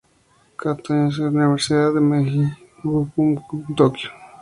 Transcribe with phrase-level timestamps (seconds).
[0.59, 2.43] Katō se graduó de la Universidad Meiji
[2.83, 4.09] Gakuin en Tokio.